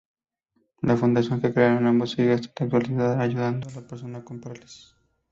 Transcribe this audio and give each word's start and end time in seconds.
La 0.81 0.97
fundación 0.97 1.39
que 1.41 1.53
crearon 1.53 1.85
ambos 1.85 2.09
sigue 2.13 2.33
hasta 2.33 2.49
la 2.57 2.65
actualidad 2.75 3.21
ayudando 3.21 3.67
a 3.69 3.85
personas 3.87 4.23
con 4.23 4.41
parálisis. 4.41 4.95